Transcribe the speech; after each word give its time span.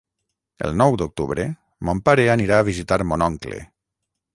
El 0.69 0.73
nou 0.83 0.97
d'octubre 1.01 1.47
mon 1.91 2.03
pare 2.09 2.29
anirà 2.39 2.61
a 2.63 2.69
visitar 2.75 3.03
mon 3.13 3.31
oncle. 3.33 3.67